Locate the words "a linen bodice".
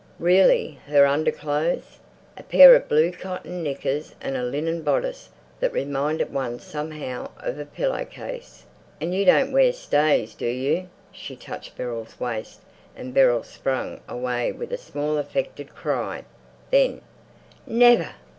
4.35-5.29